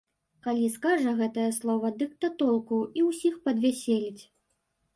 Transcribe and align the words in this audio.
Калі 0.45 0.69
скажа 0.77 1.11
гэтае 1.19 1.45
слова, 1.59 1.91
дык 2.01 2.17
да 2.27 2.33
толку 2.41 2.81
і 3.01 3.07
ўсіх 3.11 3.39
падвяселіць. 3.47 4.23